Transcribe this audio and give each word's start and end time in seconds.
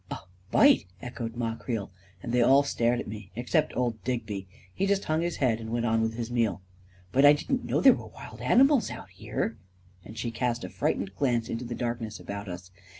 u 0.09 0.15
A 0.17 0.25
bite!" 0.49 0.85
echoed 1.03 1.35
Ma 1.35 1.53
Creel, 1.55 1.91
and 2.23 2.31
they 2.33 2.41
all 2.41 2.63
stared 2.63 2.99
at 2.99 3.07
me 3.07 3.29
—> 3.33 3.35
except 3.35 3.77
old 3.77 4.03
Digby. 4.03 4.47
He 4.73 4.87
just 4.87 5.03
hung 5.05 5.21
his 5.21 5.35
head 5.35 5.59
and 5.59 5.69
went 5.69 5.85
on 5.85 6.01
with 6.01 6.15
his 6.15 6.31
meal." 6.31 6.63
But 7.11 7.23
I 7.23 7.33
didn't 7.33 7.65
know 7.65 7.81
there 7.81 7.93
were 7.93 8.07
wild 8.07 8.41
animals 8.41 8.89
out 8.89 9.09
here," 9.11 9.57
and 10.03 10.17
she 10.17 10.31
cast 10.31 10.63
a 10.63 10.69
frightened 10.69 11.13
glance 11.15 11.49
into 11.49 11.65
the 11.65 11.75
darkness 11.75 12.19
about 12.19 12.47
us. 12.49 12.71